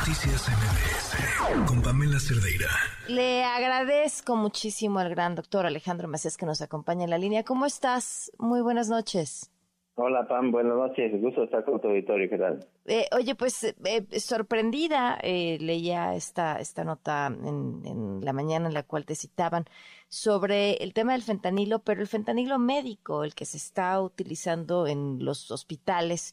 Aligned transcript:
Noticias 0.00 0.48
MBS 0.48 1.68
con 1.68 1.82
Pamela 1.82 2.18
Cerdeira. 2.18 2.70
Le 3.06 3.44
agradezco 3.44 4.34
muchísimo 4.34 4.98
al 4.98 5.10
gran 5.10 5.34
doctor 5.34 5.66
Alejandro 5.66 6.08
Macías 6.08 6.38
que 6.38 6.46
nos 6.46 6.62
acompaña 6.62 7.04
en 7.04 7.10
la 7.10 7.18
línea. 7.18 7.44
¿Cómo 7.44 7.66
estás? 7.66 8.32
Muy 8.38 8.62
buenas 8.62 8.88
noches. 8.88 9.52
Hola 9.96 10.26
Pam, 10.26 10.52
buenas 10.52 10.74
noches. 10.74 11.20
Gusto 11.20 11.44
estar 11.44 11.66
con 11.66 11.82
tu 11.82 11.88
auditorio. 11.88 12.30
¿Qué 12.30 12.38
tal? 12.38 12.66
Eh, 12.86 13.08
oye, 13.14 13.34
pues 13.34 13.62
eh, 13.62 14.06
sorprendida 14.18 15.18
eh, 15.22 15.58
leía 15.60 16.14
esta, 16.14 16.58
esta 16.58 16.82
nota 16.82 17.26
en, 17.26 17.82
en, 17.84 18.24
la 18.24 18.32
mañana 18.32 18.68
en 18.68 18.74
la 18.74 18.84
cual 18.84 19.04
te 19.04 19.14
citaban 19.14 19.66
sobre 20.08 20.82
el 20.82 20.94
tema 20.94 21.12
del 21.12 21.22
fentanilo, 21.22 21.80
pero 21.80 22.00
el 22.00 22.08
fentanilo 22.08 22.58
médico, 22.58 23.22
el 23.22 23.34
que 23.34 23.44
se 23.44 23.58
está 23.58 24.00
utilizando 24.00 24.86
en 24.86 25.22
los 25.22 25.50
hospitales 25.50 26.32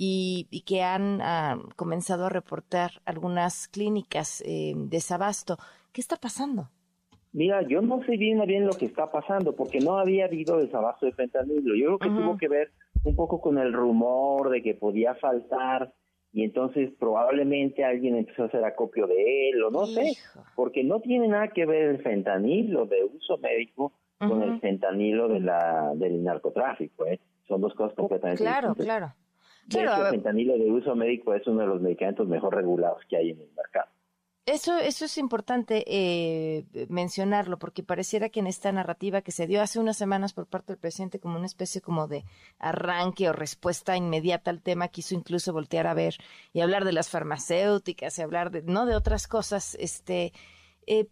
y, 0.00 0.62
que 0.64 0.82
han 0.82 1.20
ah, 1.20 1.58
comenzado 1.74 2.26
a 2.26 2.28
reportar 2.28 2.92
algunas 3.04 3.66
clínicas 3.66 4.42
eh, 4.46 4.72
de 4.76 4.88
desabasto. 4.88 5.58
¿Qué 5.92 6.00
está 6.00 6.16
pasando? 6.16 6.70
Mira, 7.32 7.62
yo 7.62 7.82
no 7.82 8.02
sé 8.04 8.16
bien 8.16 8.40
bien 8.46 8.64
lo 8.64 8.72
que 8.72 8.86
está 8.86 9.10
pasando 9.10 9.54
porque 9.54 9.80
no 9.80 9.98
había 9.98 10.26
habido 10.26 10.58
desabasto 10.58 11.04
de 11.04 11.12
fentanilo. 11.12 11.74
Yo 11.74 11.98
creo 11.98 11.98
que 11.98 12.20
tuvo 12.20 12.38
que 12.38 12.48
ver 12.48 12.70
un 13.04 13.16
poco 13.16 13.40
con 13.40 13.58
el 13.58 13.72
rumor 13.72 14.50
de 14.50 14.62
que 14.62 14.74
podía 14.74 15.14
faltar 15.16 15.92
y 16.32 16.44
entonces 16.44 16.90
probablemente 16.98 17.84
alguien 17.84 18.16
empezó 18.16 18.44
a 18.44 18.46
hacer 18.46 18.64
acopio 18.64 19.06
de 19.06 19.50
él 19.50 19.62
o 19.64 19.70
no 19.70 19.86
sé, 19.86 20.12
porque 20.54 20.84
no 20.84 21.00
tiene 21.00 21.28
nada 21.28 21.48
que 21.48 21.66
ver 21.66 21.88
el 21.88 22.02
fentanilo 22.02 22.86
de 22.86 23.04
uso 23.04 23.38
médico 23.38 23.92
con 24.18 24.42
el 24.42 24.60
fentanilo 24.60 25.28
de 25.28 25.40
la 25.40 25.92
del 25.94 26.22
narcotráfico, 26.22 27.06
¿eh? 27.06 27.20
Son 27.46 27.60
dos 27.60 27.74
cosas 27.74 27.94
completamente 27.96 28.42
claro, 28.42 28.68
distintas. 28.68 28.84
Claro, 28.84 29.06
claro. 29.06 29.17
El 29.74 30.10
fentanilo 30.10 30.56
de 30.56 30.70
uso 30.70 30.94
médico 30.94 31.34
es 31.34 31.46
uno 31.46 31.60
de 31.60 31.66
los 31.66 31.80
medicamentos 31.80 32.26
mejor 32.26 32.54
regulados 32.54 33.02
que 33.08 33.16
hay 33.16 33.30
en 33.30 33.40
el 33.40 33.50
mercado. 33.56 33.90
Eso, 34.46 34.78
eso 34.78 35.04
es 35.04 35.18
importante 35.18 35.84
eh, 35.86 36.64
mencionarlo, 36.88 37.58
porque 37.58 37.82
pareciera 37.82 38.30
que 38.30 38.40
en 38.40 38.46
esta 38.46 38.72
narrativa 38.72 39.20
que 39.20 39.30
se 39.30 39.46
dio 39.46 39.60
hace 39.60 39.78
unas 39.78 39.98
semanas 39.98 40.32
por 40.32 40.46
parte 40.46 40.72
del 40.72 40.80
presidente 40.80 41.20
como 41.20 41.36
una 41.36 41.44
especie 41.44 41.82
como 41.82 42.08
de 42.08 42.24
arranque 42.58 43.28
o 43.28 43.34
respuesta 43.34 43.94
inmediata 43.94 44.50
al 44.50 44.62
tema, 44.62 44.88
quiso 44.88 45.14
incluso 45.14 45.52
voltear 45.52 45.86
a 45.86 45.92
ver 45.92 46.14
y 46.54 46.62
hablar 46.62 46.86
de 46.86 46.92
las 46.92 47.10
farmacéuticas 47.10 48.18
y 48.18 48.22
hablar 48.22 48.50
de, 48.50 48.62
no 48.62 48.86
de 48.86 48.96
otras 48.96 49.28
cosas, 49.28 49.74
este, 49.78 50.32
eh, 50.86 51.08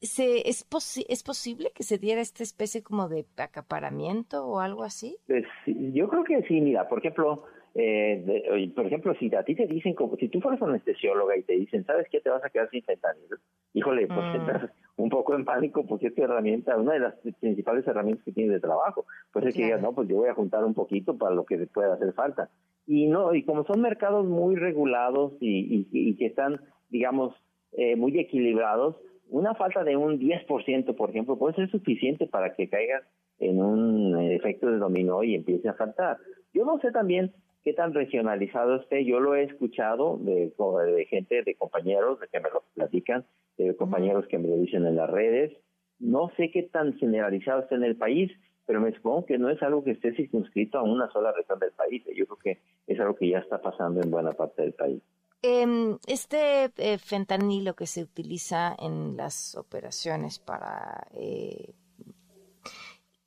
se, 0.00 0.48
es, 0.48 0.66
¿es 1.08 1.22
posible 1.22 1.70
que 1.72 1.84
se 1.84 1.98
diera 1.98 2.20
esta 2.20 2.42
especie 2.42 2.82
como 2.82 3.08
de 3.08 3.26
acaparamiento 3.36 4.44
o 4.44 4.58
algo 4.58 4.82
así? 4.82 5.16
Pues, 5.28 5.44
yo 5.66 6.08
creo 6.08 6.24
que 6.24 6.42
sí, 6.48 6.60
mira, 6.60 6.88
por 6.88 6.98
ejemplo, 6.98 7.44
eh, 7.76 8.72
por 8.74 8.86
ejemplo, 8.86 9.14
si 9.18 9.34
a 9.34 9.42
ti 9.42 9.56
te 9.56 9.66
dicen, 9.66 9.94
como 9.94 10.16
si 10.16 10.28
tú 10.28 10.40
fueras 10.40 10.62
anestesióloga 10.62 11.36
y 11.36 11.42
te 11.42 11.54
dicen, 11.54 11.84
¿sabes 11.84 12.06
qué? 12.08 12.20
Te 12.20 12.30
vas 12.30 12.44
a 12.44 12.50
quedar 12.50 12.70
sin 12.70 12.84
fentanilo. 12.84 13.36
Híjole, 13.72 14.06
pues 14.06 14.20
mm. 14.20 14.36
estás 14.36 14.70
un 14.96 15.08
poco 15.08 15.34
en 15.34 15.44
pánico 15.44 15.84
porque 15.84 16.06
esta 16.06 16.22
herramienta, 16.22 16.76
una 16.76 16.92
de 16.92 17.00
las 17.00 17.14
principales 17.40 17.84
herramientas 17.86 18.24
que 18.24 18.32
tienes 18.32 18.52
de 18.52 18.60
trabajo, 18.60 19.06
pues 19.32 19.46
es 19.46 19.54
que 19.54 19.64
digas, 19.64 19.82
no, 19.82 19.92
pues 19.92 20.08
yo 20.08 20.16
voy 20.16 20.28
a 20.28 20.34
juntar 20.34 20.64
un 20.64 20.74
poquito 20.74 21.18
para 21.18 21.34
lo 21.34 21.44
que 21.44 21.58
pueda 21.66 21.94
hacer 21.94 22.12
falta. 22.12 22.48
Y 22.86 23.08
no, 23.08 23.34
y 23.34 23.42
como 23.42 23.64
son 23.64 23.80
mercados 23.80 24.24
muy 24.24 24.54
regulados 24.54 25.32
y, 25.40 25.88
y, 25.90 26.16
que 26.16 26.26
están, 26.26 26.60
digamos, 26.90 27.34
eh, 27.72 27.96
muy 27.96 28.16
equilibrados, 28.20 28.96
una 29.30 29.54
falta 29.54 29.82
de 29.82 29.96
un 29.96 30.20
10%, 30.20 30.94
por 30.94 31.10
ejemplo, 31.10 31.38
puede 31.38 31.56
ser 31.56 31.70
suficiente 31.70 32.26
para 32.26 32.54
que 32.54 32.68
caigas 32.68 33.02
en 33.40 33.60
un 33.60 34.20
efecto 34.20 34.70
de 34.70 34.76
dominó 34.76 35.24
y 35.24 35.34
empiece 35.34 35.68
a 35.68 35.74
faltar. 35.74 36.18
Yo 36.52 36.64
no 36.64 36.78
sé 36.78 36.92
también 36.92 37.32
qué 37.64 37.72
tan 37.72 37.94
regionalizado 37.94 38.76
esté. 38.76 39.04
Yo 39.04 39.20
lo 39.20 39.34
he 39.34 39.44
escuchado 39.44 40.18
de, 40.18 40.52
de 40.52 41.06
gente, 41.06 41.42
de 41.42 41.54
compañeros, 41.54 42.20
de 42.20 42.28
que 42.28 42.40
me 42.40 42.50
lo 42.50 42.62
platican, 42.74 43.24
de 43.56 43.74
compañeros 43.74 44.26
que 44.28 44.38
me 44.38 44.48
lo 44.48 44.56
dicen 44.56 44.86
en 44.86 44.96
las 44.96 45.10
redes. 45.10 45.52
No 45.98 46.30
sé 46.36 46.50
qué 46.50 46.62
tan 46.64 46.94
generalizado 46.98 47.62
está 47.62 47.74
en 47.74 47.84
el 47.84 47.96
país, 47.96 48.30
pero 48.66 48.80
me 48.80 48.92
supongo 48.92 49.24
que 49.24 49.38
no 49.38 49.48
es 49.48 49.62
algo 49.62 49.82
que 49.82 49.92
esté 49.92 50.14
circunscrito 50.14 50.78
a 50.78 50.82
una 50.82 51.10
sola 51.10 51.32
región 51.32 51.58
del 51.58 51.72
país. 51.72 52.02
Yo 52.14 52.26
creo 52.26 52.38
que 52.38 52.58
es 52.86 53.00
algo 53.00 53.14
que 53.14 53.28
ya 53.28 53.38
está 53.38 53.60
pasando 53.60 54.02
en 54.02 54.10
buena 54.10 54.32
parte 54.32 54.62
del 54.62 54.72
país. 54.72 55.02
Em, 55.42 55.98
este 56.06 56.70
eh, 56.78 56.98
fentanilo 56.98 57.74
que 57.74 57.86
se 57.86 58.02
utiliza 58.02 58.74
en 58.78 59.16
las 59.16 59.56
operaciones 59.56 60.38
para 60.38 61.06
eh, 61.14 61.74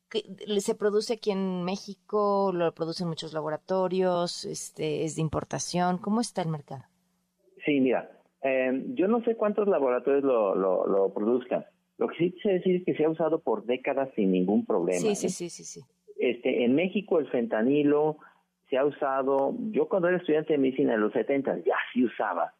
se 0.09 0.75
produce 0.75 1.13
aquí 1.13 1.31
en 1.31 1.63
México, 1.63 2.51
lo 2.53 2.73
producen 2.73 3.07
muchos 3.07 3.33
laboratorios, 3.33 4.45
este, 4.45 5.03
es 5.03 5.15
de 5.15 5.21
importación. 5.21 5.97
¿Cómo 5.97 6.21
está 6.21 6.41
el 6.41 6.49
mercado? 6.49 6.83
Sí, 7.65 7.79
mira, 7.81 8.09
em, 8.41 8.95
yo 8.95 9.07
no 9.07 9.21
sé 9.23 9.35
cuántos 9.35 9.67
laboratorios 9.67 10.23
lo, 10.23 10.55
lo, 10.55 11.13
produzcan. 11.13 11.65
Lo 11.97 12.07
que 12.07 12.17
sí 12.17 12.35
sé 12.41 12.53
decir 12.53 12.75
es 12.77 12.85
que 12.85 12.95
se 12.95 13.05
ha 13.05 13.09
usado 13.09 13.39
por 13.39 13.65
décadas 13.65 14.09
sin 14.15 14.31
ningún 14.31 14.65
problema. 14.65 14.99
Sí, 14.99 15.15
sí, 15.15 15.29
sí, 15.29 15.49
sí, 15.49 15.63
sí. 15.63 15.81
Este, 16.17 16.63
en 16.63 16.75
México 16.75 17.19
el 17.19 17.27
fentanilo 17.27 18.17
se 18.69 18.77
ha 18.77 18.85
usado, 18.85 19.55
yo 19.71 19.87
cuando 19.87 20.07
era 20.07 20.17
estudiante 20.17 20.53
de 20.53 20.59
medicina 20.59 20.93
en 20.93 21.01
los 21.01 21.13
70 21.13 21.59
ya 21.59 21.75
sí 21.93 22.05
usaba. 22.05 22.53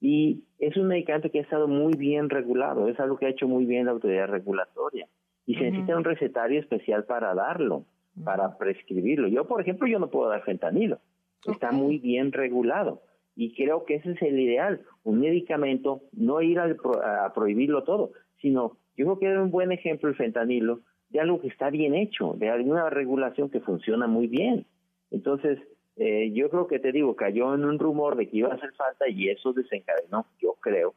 Y 0.00 0.44
es 0.58 0.76
un 0.76 0.88
medicamento 0.88 1.30
que 1.30 1.40
ha 1.40 1.42
estado 1.42 1.68
muy 1.68 1.94
bien 1.94 2.30
regulado, 2.30 2.88
es 2.88 2.98
algo 2.98 3.18
que 3.18 3.26
ha 3.26 3.30
hecho 3.30 3.46
muy 3.46 3.66
bien 3.66 3.84
la 3.84 3.92
autoridad 3.92 4.28
regulatoria 4.28 5.06
y 5.50 5.56
se 5.56 5.64
necesita 5.64 5.96
un 5.96 6.04
recetario 6.04 6.60
especial 6.60 7.04
para 7.06 7.34
darlo, 7.34 7.84
para 8.22 8.56
prescribirlo. 8.56 9.26
Yo, 9.26 9.48
por 9.48 9.60
ejemplo, 9.60 9.88
yo 9.88 9.98
no 9.98 10.08
puedo 10.08 10.30
dar 10.30 10.44
fentanilo, 10.44 11.00
está 11.44 11.72
muy 11.72 11.98
bien 11.98 12.30
regulado 12.30 13.02
y 13.34 13.52
creo 13.56 13.84
que 13.84 13.96
ese 13.96 14.12
es 14.12 14.22
el 14.22 14.38
ideal, 14.38 14.82
un 15.02 15.18
medicamento, 15.18 16.02
no 16.12 16.40
ir 16.40 16.60
a, 16.60 17.32
prohibirlo 17.34 17.82
todo, 17.82 18.12
sino 18.40 18.76
yo 18.96 19.06
creo 19.06 19.18
que 19.18 19.32
es 19.32 19.38
un 19.38 19.50
buen 19.50 19.72
ejemplo 19.72 20.08
el 20.08 20.14
fentanilo 20.14 20.82
de 21.08 21.18
algo 21.18 21.40
que 21.40 21.48
está 21.48 21.68
bien 21.68 21.96
hecho, 21.96 22.34
de 22.38 22.48
alguna 22.48 22.88
regulación 22.88 23.50
que 23.50 23.58
funciona 23.58 24.06
muy 24.06 24.28
bien. 24.28 24.66
Entonces, 25.10 25.58
eh, 25.96 26.30
yo 26.32 26.48
creo 26.48 26.68
que 26.68 26.78
te 26.78 26.92
digo, 26.92 27.16
cayó 27.16 27.56
en 27.56 27.64
un 27.64 27.80
rumor 27.80 28.14
de 28.14 28.28
que 28.28 28.36
iba 28.36 28.50
a 28.50 28.54
hacer 28.54 28.72
falta 28.74 29.08
y 29.08 29.30
eso 29.30 29.52
desencadenó, 29.52 30.26
yo 30.40 30.54
creo, 30.60 30.94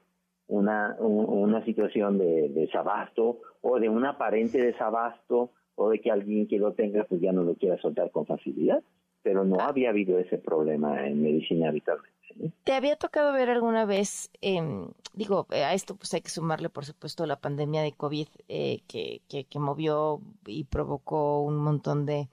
una, 0.54 0.96
una 1.00 1.66
situación 1.66 2.20
de, 2.20 2.50
desabasto 2.50 3.40
o 3.62 3.80
de 3.80 3.90
un 3.90 4.06
aparente 4.06 4.62
desabasto 4.62 5.52
o 5.76 5.90
de 5.90 6.00
que 6.00 6.12
alguien 6.12 6.48
que 6.48 6.60
lo 6.60 6.74
tenga 6.74 7.06
pues 7.06 7.22
ya 7.22 7.32
no 7.32 7.44
lo 7.44 7.56
quiera 7.56 7.82
soltar 7.82 8.12
con 8.12 8.28
facilidad, 8.28 8.84
pero 9.24 9.44
no 9.46 9.60
había 9.60 9.90
habido 9.90 10.20
ese 10.20 10.38
problema 10.38 11.08
en 11.08 11.24
medicina 11.24 11.70
habitualmente. 11.70 12.14
¿Te 12.64 12.74
había 12.74 12.96
tocado 12.96 13.34
ver 13.34 13.50
alguna 13.50 13.86
vez, 13.86 14.30
eh, 14.42 14.62
digo, 15.14 15.48
a 15.50 15.74
esto 15.74 15.96
pues 15.96 16.14
hay 16.14 16.22
que 16.22 16.30
sumarle 16.30 16.70
por 16.70 16.86
supuesto 16.86 17.26
la 17.26 17.40
pandemia 17.40 17.82
de 17.82 17.92
COVID 17.92 18.28
eh, 18.48 18.82
que, 18.88 19.22
que, 19.28 19.46
que, 19.46 19.60
movió 19.60 20.20
y 20.46 20.64
provocó 20.66 21.42
un 21.42 21.58
montón 21.58 22.06
de 22.06 22.30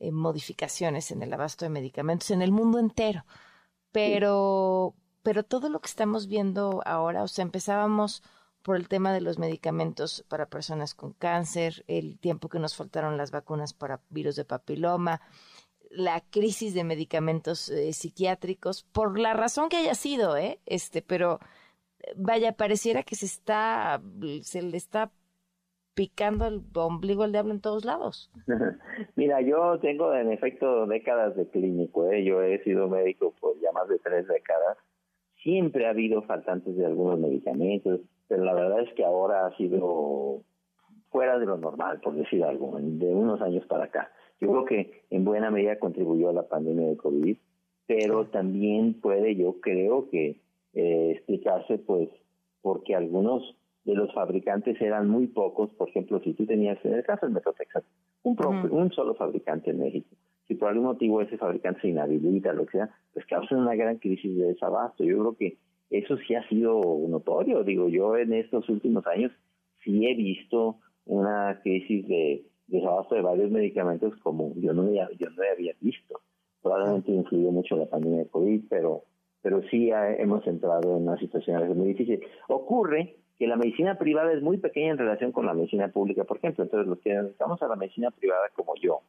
eh, 0.00 0.10
modificaciones 0.10 1.10
en 1.10 1.22
el 1.22 1.32
abasto 1.32 1.64
de 1.64 1.70
medicamentos 1.70 2.30
en 2.30 2.42
el 2.42 2.52
mundo 2.52 2.78
entero, 2.78 3.24
pero, 3.92 4.94
pero 5.22 5.42
todo 5.42 5.68
lo 5.68 5.80
que 5.80 5.88
estamos 5.88 6.28
viendo 6.28 6.82
ahora, 6.84 7.22
o 7.22 7.28
sea, 7.28 7.42
empezábamos 7.42 8.22
por 8.62 8.76
el 8.76 8.88
tema 8.88 9.12
de 9.12 9.20
los 9.20 9.38
medicamentos 9.38 10.24
para 10.28 10.46
personas 10.46 10.94
con 10.94 11.12
cáncer, 11.12 11.84
el 11.88 12.18
tiempo 12.18 12.48
que 12.48 12.58
nos 12.58 12.76
faltaron 12.76 13.16
las 13.16 13.30
vacunas 13.30 13.74
para 13.74 14.00
virus 14.10 14.36
de 14.36 14.44
papiloma, 14.44 15.20
la 15.90 16.22
crisis 16.30 16.74
de 16.74 16.84
medicamentos 16.84 17.68
eh, 17.68 17.92
psiquiátricos, 17.92 18.84
por 18.84 19.18
la 19.18 19.34
razón 19.34 19.68
que 19.68 19.76
haya 19.76 19.94
sido, 19.94 20.36
¿eh? 20.36 20.60
Este, 20.64 21.02
pero 21.02 21.38
vaya, 22.16 22.52
pareciera 22.52 23.02
que 23.02 23.16
se 23.16 23.26
está, 23.26 24.00
se 24.42 24.62
le 24.62 24.76
está 24.76 25.10
picando 25.94 26.46
el 26.46 26.62
ombligo 26.74 27.24
al 27.24 27.32
diablo 27.32 27.52
en 27.52 27.60
todos 27.60 27.84
lados. 27.84 28.30
Mira, 29.16 29.40
yo 29.42 29.78
tengo 29.80 30.14
en 30.14 30.32
efecto 30.32 30.86
décadas 30.86 31.36
de 31.36 31.48
clínico, 31.48 32.10
¿eh? 32.10 32.24
yo 32.24 32.42
he 32.42 32.62
sido 32.64 32.88
médico 32.88 33.34
por 33.40 33.58
ya 33.60 33.72
más 33.72 33.88
de 33.88 33.98
tres 33.98 34.26
décadas 34.26 34.78
Siempre 35.42 35.86
ha 35.86 35.90
habido 35.90 36.22
faltantes 36.22 36.76
de 36.76 36.86
algunos 36.86 37.18
medicamentos, 37.18 38.00
pero 38.28 38.44
la 38.44 38.54
verdad 38.54 38.80
es 38.80 38.92
que 38.94 39.04
ahora 39.04 39.46
ha 39.46 39.56
sido 39.56 40.42
fuera 41.10 41.38
de 41.38 41.46
lo 41.46 41.58
normal, 41.58 42.00
por 42.00 42.14
decir 42.14 42.42
algo, 42.44 42.78
de 42.80 43.14
unos 43.14 43.40
años 43.42 43.66
para 43.66 43.84
acá. 43.84 44.10
Yo 44.40 44.48
creo 44.48 44.64
que 44.64 45.02
en 45.10 45.24
buena 45.24 45.50
medida 45.50 45.78
contribuyó 45.78 46.30
a 46.30 46.32
la 46.32 46.48
pandemia 46.48 46.88
de 46.88 46.96
COVID, 46.96 47.36
pero 47.86 48.26
también 48.28 49.00
puede, 49.00 49.36
yo 49.36 49.60
creo 49.60 50.08
que 50.08 50.40
eh, 50.74 51.10
explicarse, 51.16 51.78
pues, 51.78 52.08
porque 52.62 52.94
algunos 52.94 53.56
de 53.84 53.94
los 53.94 54.12
fabricantes 54.14 54.80
eran 54.80 55.08
muy 55.08 55.26
pocos. 55.26 55.70
Por 55.74 55.88
ejemplo, 55.88 56.20
si 56.20 56.32
tú 56.34 56.46
tenías, 56.46 56.82
en 56.84 56.94
el 56.94 57.04
caso 57.04 57.28
del 57.28 57.42
Texas, 57.58 57.84
un, 58.22 58.36
un 58.70 58.92
solo 58.92 59.14
fabricante 59.14 59.70
en 59.70 59.80
México 59.80 60.16
si 60.48 60.54
por 60.54 60.68
algún 60.68 60.84
motivo 60.84 61.20
ese 61.20 61.38
fabricante 61.38 61.80
se 61.82 61.88
inhabilita, 61.88 62.52
lo 62.52 62.66
que 62.66 62.78
sea, 62.78 62.90
pues 63.12 63.26
causa 63.26 63.56
una 63.56 63.74
gran 63.74 63.98
crisis 63.98 64.36
de 64.36 64.46
desabasto. 64.46 65.04
Yo 65.04 65.18
creo 65.18 65.36
que 65.36 65.58
eso 65.90 66.16
sí 66.26 66.34
ha 66.34 66.46
sido 66.48 66.80
notorio. 67.08 67.64
Digo, 67.64 67.88
yo 67.88 68.16
en 68.16 68.32
estos 68.32 68.68
últimos 68.68 69.06
años 69.06 69.32
sí 69.84 70.06
he 70.06 70.14
visto 70.14 70.76
una 71.06 71.60
crisis 71.62 72.06
de 72.08 72.44
desabasto 72.66 73.14
de 73.14 73.22
varios 73.22 73.50
medicamentos 73.50 74.16
como 74.22 74.54
yo 74.56 74.72
no 74.72 74.82
había, 74.82 75.08
yo 75.18 75.28
no 75.30 75.42
había 75.52 75.74
visto. 75.80 76.20
Probablemente 76.62 77.12
influyó 77.12 77.50
mucho 77.50 77.76
la 77.76 77.86
pandemia 77.86 78.20
de 78.20 78.28
COVID, 78.28 78.62
pero 78.68 79.04
pero 79.42 79.60
sí 79.70 79.90
hemos 79.92 80.46
entrado 80.46 80.96
en 80.96 81.08
una 81.08 81.18
situación 81.18 81.76
muy 81.76 81.88
difícil. 81.88 82.20
Ocurre 82.48 83.16
que 83.38 83.48
la 83.48 83.56
medicina 83.56 83.98
privada 83.98 84.32
es 84.32 84.40
muy 84.40 84.58
pequeña 84.58 84.92
en 84.92 84.98
relación 84.98 85.32
con 85.32 85.46
la 85.46 85.52
medicina 85.52 85.88
pública, 85.88 86.22
por 86.22 86.36
ejemplo. 86.36 86.62
Entonces, 86.62 86.88
los 86.88 87.00
que 87.00 87.12
estamos 87.12 87.60
a 87.60 87.66
la 87.66 87.74
medicina 87.74 88.12
privada 88.12 88.44
como 88.54 88.74
yo, 88.80 89.00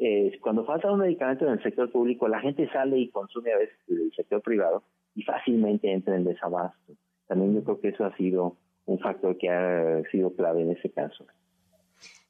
eh, 0.00 0.38
cuando 0.40 0.64
falta 0.64 0.92
un 0.92 1.00
medicamento 1.00 1.44
en 1.46 1.52
el 1.52 1.62
sector 1.62 1.90
público, 1.90 2.28
la 2.28 2.40
gente 2.40 2.68
sale 2.70 2.98
y 2.98 3.10
consume 3.10 3.52
a 3.52 3.58
veces 3.58 3.76
del 3.86 4.12
sector 4.14 4.40
privado 4.42 4.84
y 5.14 5.22
fácilmente 5.22 5.92
entra 5.92 6.16
en 6.16 6.24
desabasto. 6.24 6.92
También 7.26 7.54
yo 7.54 7.64
creo 7.64 7.80
que 7.80 7.88
eso 7.88 8.04
ha 8.04 8.16
sido 8.16 8.56
un 8.86 8.98
factor 8.98 9.36
que 9.36 9.50
ha 9.50 10.02
sido 10.10 10.34
clave 10.34 10.62
en 10.62 10.70
ese 10.72 10.90
caso. 10.90 11.26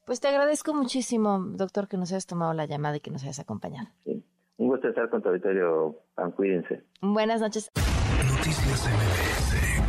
Pues 0.06 0.20
te 0.20 0.29
agradezco 0.29 0.75
muchísimo, 0.75 1.38
doctor, 1.38 1.87
que 1.87 1.99
nos 1.99 2.11
hayas 2.12 2.26
tomado 2.26 2.55
la 2.55 2.65
llamada 2.65 2.97
y 2.97 3.00
que 3.00 3.11
nos 3.11 3.23
hayas 3.23 3.41
acompañado. 3.41 3.88
Sí. 4.05 4.25
Un 4.56 4.69
gusto 4.69 4.88
estar 4.88 5.09
con 5.11 5.23
tu 5.23 5.29
auditorio. 5.29 5.97
Cuídense. 6.35 6.82
Buenas 7.00 7.41
noches. 7.41 7.70
Noticias 7.76 8.88
MBS 8.88 9.88